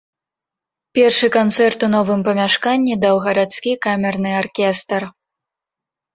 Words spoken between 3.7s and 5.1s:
камерны аркестр.